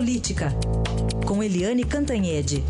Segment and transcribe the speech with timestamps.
[0.00, 0.48] Política,
[1.26, 2.64] com Eliane Cantanhede.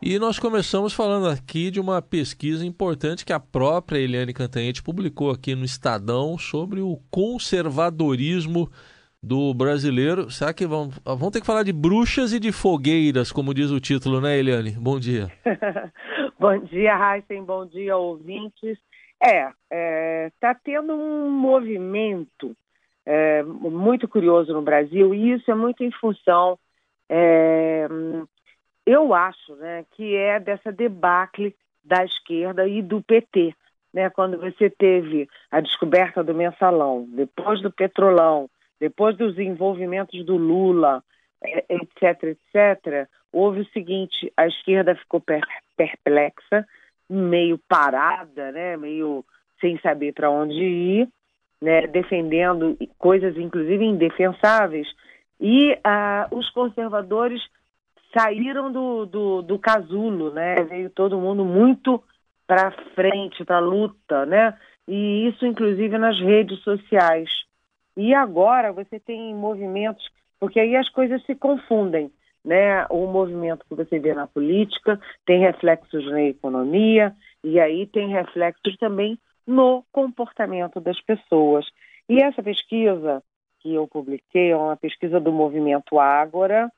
[0.00, 5.32] E nós começamos falando aqui de uma pesquisa importante que a própria Eliane Cantanhete publicou
[5.32, 8.70] aqui no Estadão sobre o conservadorismo
[9.22, 10.30] do brasileiro.
[10.30, 13.80] Será que vão, vão ter que falar de bruxas e de fogueiras, como diz o
[13.80, 14.70] título, né, Eliane?
[14.72, 15.30] Bom dia.
[16.40, 17.44] bom dia, Heisen.
[17.44, 18.78] Bom dia, ouvintes.
[19.22, 22.56] É, está é, tá tendo um movimento
[23.04, 26.58] é, muito curioso no Brasil e isso é muito em função
[27.06, 27.86] é,
[28.86, 31.54] eu acho né, que é dessa debacle
[31.84, 33.54] da esquerda e do PT.
[33.92, 40.36] Né, quando você teve a descoberta do mensalão, depois do petrolão, depois dos envolvimentos do
[40.36, 41.02] Lula,
[41.68, 45.22] etc., etc., houve o seguinte: a esquerda ficou
[45.76, 46.66] perplexa,
[47.08, 49.24] meio parada, né, meio
[49.60, 51.08] sem saber para onde ir,
[51.60, 54.88] né, defendendo coisas, inclusive, indefensáveis,
[55.40, 57.42] e ah, os conservadores
[58.16, 60.56] saíram do, do, do casulo, né?
[60.68, 62.02] Veio todo mundo muito
[62.46, 64.58] para frente, para a luta, né?
[64.86, 67.30] E isso, inclusive, nas redes sociais.
[67.96, 70.04] E agora você tem movimentos,
[70.40, 72.10] porque aí as coisas se confundem,
[72.42, 72.86] né?
[72.88, 78.76] O movimento que você vê na política tem reflexos na economia e aí tem reflexos
[78.78, 81.66] também no comportamento das pessoas.
[82.08, 83.22] E essa pesquisa
[83.60, 86.72] que eu publiquei é uma pesquisa do movimento Ágora,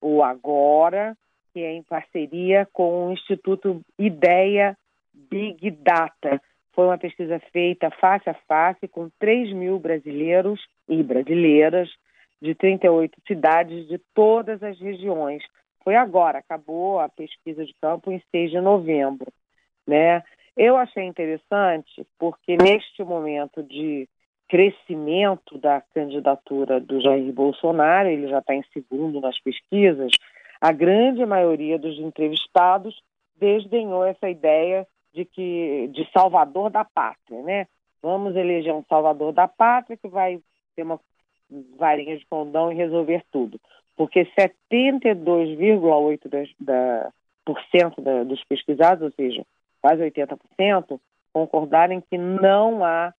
[0.00, 1.16] o Agora,
[1.52, 4.76] que é em parceria com o Instituto Ideia
[5.14, 6.40] Big Data.
[6.72, 11.88] Foi uma pesquisa feita face a face com 3 mil brasileiros e brasileiras
[12.40, 15.42] de 38 cidades de todas as regiões.
[15.82, 19.32] Foi agora, acabou a pesquisa de campo em 6 de novembro.
[19.86, 20.22] Né?
[20.56, 24.08] Eu achei interessante porque neste momento de
[24.48, 30.10] crescimento da candidatura do Jair Bolsonaro, ele já está em segundo nas pesquisas,
[30.60, 33.00] a grande maioria dos entrevistados
[33.36, 37.66] desdenhou essa ideia de que de salvador da pátria, né?
[38.02, 40.40] Vamos eleger um salvador da pátria que vai
[40.74, 40.98] ter uma
[41.76, 43.60] varinha de condão e resolver tudo.
[43.96, 47.10] Porque 72,8% da,
[47.98, 49.44] da, dos pesquisados, ou seja,
[49.80, 51.00] quase 80%,
[51.32, 53.12] concordaram que não há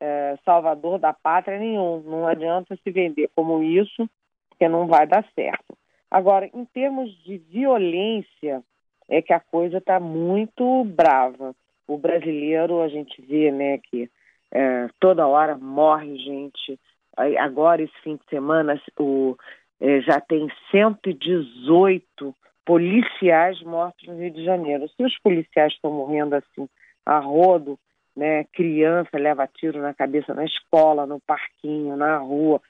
[0.00, 2.00] é, salvador da pátria nenhum.
[2.00, 4.08] Não adianta se vender como isso,
[4.48, 5.76] porque não vai dar certo.
[6.10, 8.62] Agora, em termos de violência,
[9.08, 11.54] é que a coisa está muito brava.
[11.86, 14.10] O brasileiro, a gente vê né, que
[14.50, 16.78] é, toda hora morre gente.
[17.16, 19.36] Agora, esse fim de semana, o,
[19.80, 22.34] é, já tem 118
[22.64, 24.88] policiais mortos no Rio de Janeiro.
[24.88, 26.68] Se os policiais estão morrendo assim
[27.04, 27.78] a rodo,
[28.16, 28.44] né?
[28.44, 32.60] Criança leva tiro na cabeça na escola, no parquinho, na rua,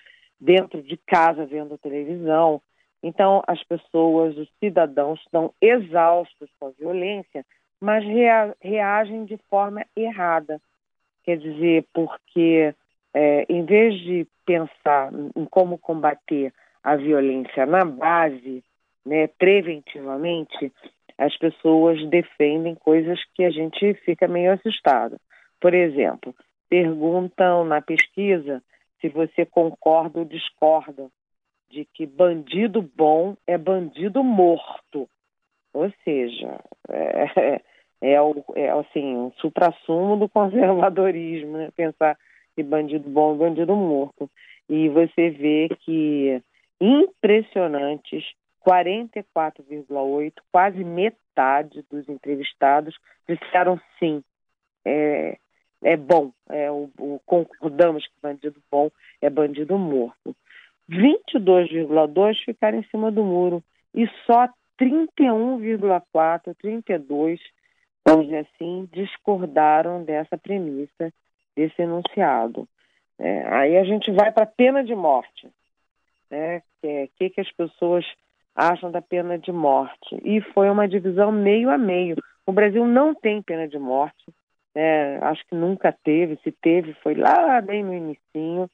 [0.40, 2.60] dentro de casa vendo televisão.
[3.02, 7.44] Então, as pessoas, os cidadãos estão exaustos com a violência,
[7.80, 10.60] mas rea reagem de forma errada.
[11.22, 12.74] Quer dizer, porque
[13.19, 16.53] é, em vez de pensar em como combater
[16.84, 18.62] a violência na base,
[19.06, 20.71] né, preventivamente,
[21.16, 25.19] as pessoas defendem coisas que a gente fica meio assustado.
[25.59, 26.34] Por exemplo,
[26.69, 28.62] perguntam na pesquisa
[29.00, 31.09] se você concorda ou discorda
[31.71, 35.09] de que bandido bom é bandido morto.
[35.72, 36.60] Ou seja,
[36.91, 37.62] é,
[38.12, 41.71] é, o, é assim, um supra-sumo do conservadorismo, né?
[41.75, 42.19] pensar
[42.56, 44.28] que bandido bom é bandido morto.
[44.68, 46.42] E você vê que
[46.80, 48.24] impressionantes
[48.66, 52.96] 44,8, quase metade dos entrevistados
[53.28, 54.24] disseram sim.
[54.84, 55.38] É,
[55.84, 58.90] é bom, é o, o, concordamos que bandido bom
[59.20, 60.34] é bandido morto.
[60.90, 63.62] 22,2 ficaram em cima do muro
[63.94, 64.48] e só
[64.80, 67.41] 31,4, 32,
[68.06, 71.12] vamos dizer assim, discordaram dessa premissa,
[71.56, 72.68] desse enunciado.
[73.18, 75.48] É, aí a gente vai para a pena de morte.
[76.30, 76.62] Né?
[76.82, 78.04] O é, que, que as pessoas
[78.54, 80.20] acham da pena de morte?
[80.22, 82.16] E foi uma divisão meio a meio.
[82.47, 84.26] O Brasil não tem pena de morte,
[84.74, 85.18] né?
[85.22, 88.70] acho que nunca teve, se teve foi lá bem no inicinho.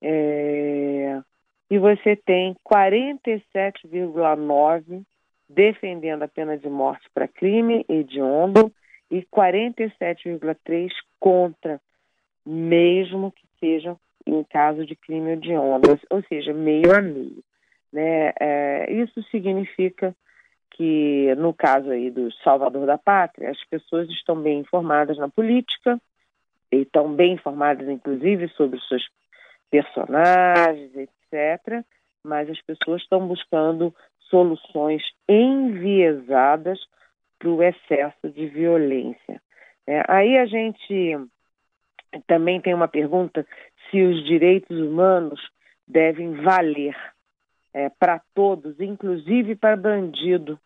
[0.00, 1.20] É...
[1.68, 5.02] E você tem 47,9
[5.48, 8.72] defendendo a pena de morte para crime hediondo
[9.10, 11.80] e 47,3 contra,
[12.46, 13.96] mesmo que seja
[14.26, 17.42] em caso de crime hediondo, ou seja, meio a meio.
[17.92, 18.32] Né?
[18.40, 20.14] É, isso significa
[20.70, 25.98] que, no caso aí do Salvador da Pátria, as pessoas estão bem informadas na política,
[26.72, 29.06] e estão bem informadas, inclusive, sobre os seus
[29.70, 31.84] personagens, etc.,
[32.22, 33.94] mas as pessoas estão buscando
[34.28, 36.80] soluções enviesadas
[37.38, 39.40] para o excesso de violência.
[39.86, 41.16] É, aí a gente
[42.26, 43.46] também tem uma pergunta
[43.90, 45.40] se os direitos humanos
[45.86, 46.96] devem valer
[47.72, 50.58] é, para todos, inclusive para bandido.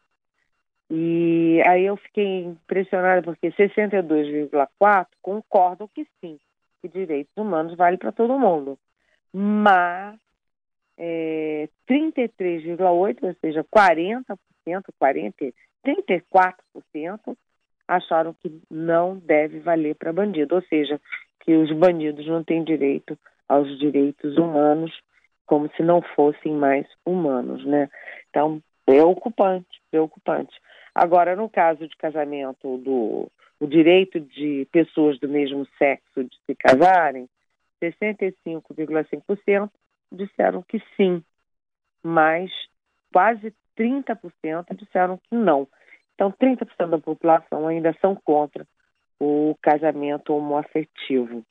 [0.90, 6.38] E aí eu fiquei impressionada porque 62,4 concordam que sim,
[6.80, 8.78] que direitos humanos valem para todo mundo.
[9.32, 10.18] Mas
[10.98, 14.34] é, 33,8, ou seja, 40%,
[14.98, 15.52] 40,
[15.86, 17.36] 34%
[17.86, 21.00] acharam que não deve valer para bandido, ou seja,
[21.40, 24.92] que os bandidos não têm direito aos direitos humanos
[25.46, 27.90] como se não fossem mais humanos, né?
[28.28, 30.56] Então, preocupante, preocupante.
[30.94, 33.28] Agora, no caso de casamento, do
[33.58, 37.28] o direito de pessoas do mesmo sexo de se casarem,
[37.82, 39.70] 65,5%
[40.10, 41.22] disseram que sim,
[42.02, 42.50] mas
[43.12, 45.68] quase 30% disseram que não.
[46.14, 48.66] Então, 30% da população ainda são contra
[49.20, 51.44] o casamento homoafetivo.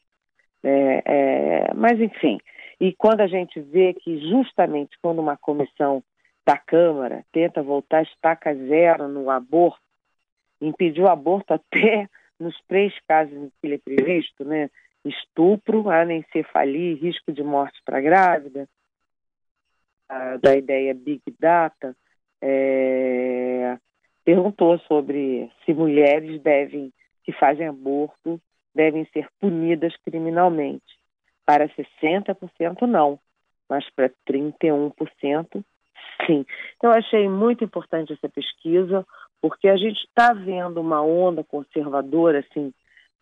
[0.64, 2.40] É, é, mas, enfim,
[2.80, 6.04] e quando a gente vê que justamente quando uma comissão
[6.46, 9.80] da Câmara tenta voltar estaca zero no aborto,
[10.60, 14.70] impediu o aborto até nos três casos em que ele é previsto, né?
[15.06, 18.68] Estupro, anencefalia e risco de morte para grávida,
[20.42, 21.96] da ideia Big Data,
[22.42, 23.78] é,
[24.26, 26.92] perguntou sobre se mulheres devem,
[27.24, 28.40] que fazem aborto,
[28.74, 31.00] devem ser punidas criminalmente.
[31.46, 33.20] Para 60% não,
[33.68, 35.64] mas para 31%
[36.26, 36.46] sim.
[36.78, 39.06] Então, eu achei muito importante essa pesquisa,
[39.42, 42.74] porque a gente está vendo uma onda conservadora, assim,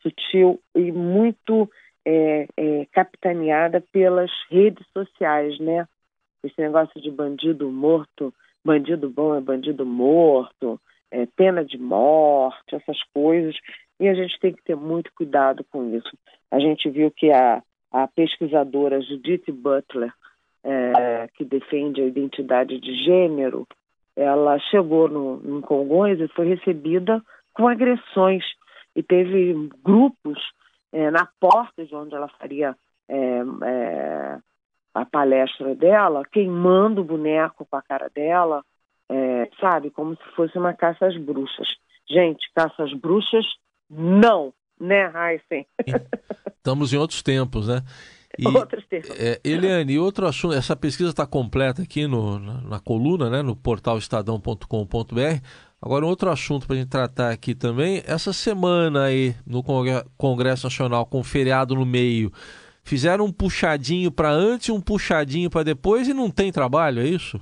[0.01, 1.69] sutil e muito
[2.05, 5.87] é, é, capitaneada pelas redes sociais, né?
[6.43, 8.33] Esse negócio de bandido morto,
[8.63, 10.79] bandido bom é bandido morto,
[11.11, 13.55] é, pena de morte, essas coisas.
[13.99, 16.15] E a gente tem que ter muito cuidado com isso.
[16.51, 17.61] A gente viu que a,
[17.91, 20.13] a pesquisadora Judith Butler,
[20.63, 23.67] é, que defende a identidade de gênero,
[24.15, 27.23] ela chegou no, no Congonhas e foi recebida
[27.53, 28.43] com agressões
[28.95, 30.39] e teve grupos
[30.91, 32.75] é, na porta de onde ela faria
[33.07, 33.15] é,
[33.63, 34.37] é,
[34.93, 38.63] a palestra dela, queimando o boneco com a cara dela,
[39.09, 41.67] é, sabe, como se fosse uma caça às bruxas.
[42.09, 43.45] Gente, caça às bruxas,
[43.89, 45.65] não, né, Heisen?
[46.57, 47.81] Estamos em outros tempos, né?
[48.37, 49.09] E, outros tempos.
[49.19, 53.55] É, Eliane, outro assunto, essa pesquisa está completa aqui no, na, na, coluna, né, no
[53.55, 55.41] portal estadão.com.br.
[55.81, 59.63] Agora, um outro assunto para a gente tratar aqui também, essa semana aí no
[60.17, 62.31] Congresso Nacional, com feriado no meio,
[62.83, 67.05] fizeram um puxadinho para antes e um puxadinho para depois e não tem trabalho, é
[67.05, 67.39] isso?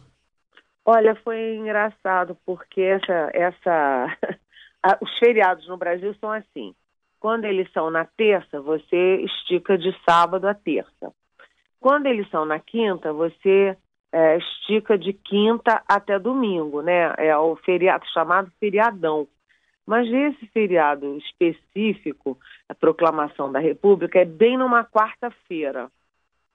[0.86, 4.18] Olha, foi engraçado porque essa, essa,
[5.02, 6.76] os feriados no Brasil são assim.
[7.20, 11.12] Quando eles são na terça, você estica de sábado a terça.
[11.80, 13.78] Quando eles são na quinta, você
[14.12, 17.14] é, estica de quinta até domingo, né?
[17.18, 19.28] É o feriado chamado feriadão.
[19.86, 25.92] Mas esse feriado específico, a proclamação da República, é bem numa quarta-feira.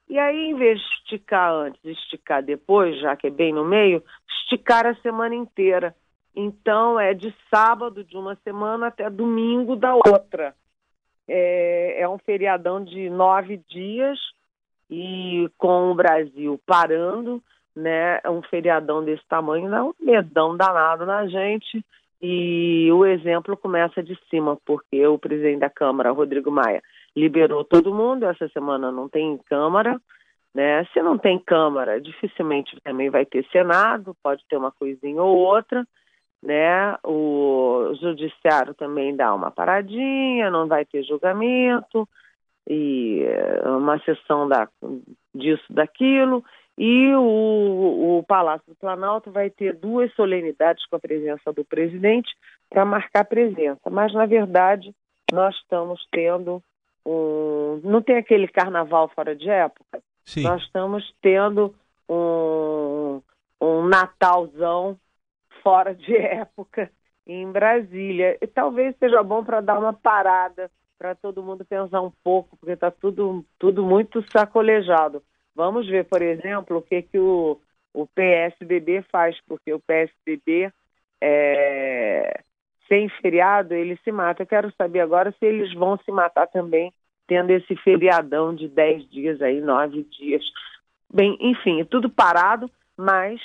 [0.09, 4.03] E aí, em vez de esticar antes esticar depois, já que é bem no meio,
[4.27, 5.95] esticar a semana inteira.
[6.35, 10.55] Então, é de sábado de uma semana até domingo da outra.
[11.27, 14.19] É, é um feriadão de nove dias
[14.89, 17.41] e com o Brasil parando,
[17.75, 18.19] né?
[18.23, 21.83] É um feriadão desse tamanho dá um medão danado na gente.
[22.21, 26.81] E o exemplo começa de cima, porque o presidente da Câmara, Rodrigo Maia,
[27.15, 28.25] liberou todo mundo.
[28.25, 29.99] Essa semana não tem Câmara,
[30.53, 30.85] né?
[30.93, 35.87] Se não tem Câmara, dificilmente também vai ter Senado, pode ter uma coisinha ou outra,
[36.41, 36.97] né?
[37.03, 42.07] O Judiciário também dá uma paradinha, não vai ter julgamento
[42.67, 44.67] e eh, uma sessão da,
[45.33, 46.43] disso, daquilo.
[46.77, 52.29] E o, o Palácio do Planalto vai ter duas solenidades com a presença do presidente
[52.69, 53.89] para marcar presença.
[53.89, 54.95] Mas, na verdade,
[55.31, 56.63] nós estamos tendo
[57.05, 57.81] um.
[57.83, 60.01] Não tem aquele carnaval fora de época?
[60.23, 60.43] Sim.
[60.43, 61.73] Nós estamos tendo
[62.09, 63.21] um,
[63.59, 64.97] um Natalzão
[65.61, 66.91] fora de época
[67.25, 68.37] em Brasília.
[68.41, 72.73] E talvez seja bom para dar uma parada, para todo mundo pensar um pouco, porque
[72.73, 75.23] está tudo, tudo muito sacolejado.
[75.55, 77.59] Vamos ver, por exemplo, o que, que o,
[77.93, 80.71] o PSDB faz, porque o PSDB
[81.19, 82.41] é,
[82.87, 84.43] sem feriado, ele se mata.
[84.43, 86.91] Eu quero saber agora se eles vão se matar também,
[87.27, 90.43] tendo esse feriadão de 10 dias aí, 9 dias.
[91.13, 93.39] Bem, enfim, tudo parado, mas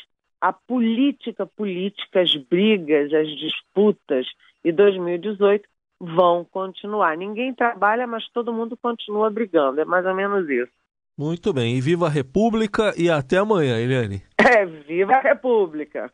[0.48, 4.26] a política política, as brigas, as disputas
[4.64, 5.68] de 2018
[6.00, 7.16] vão continuar.
[7.16, 9.80] Ninguém trabalha, mas todo mundo continua brigando.
[9.80, 10.70] É mais ou menos isso.
[11.18, 11.76] Muito bem.
[11.76, 14.22] E viva a República e até amanhã, Eliane.
[14.38, 16.12] É, viva a República!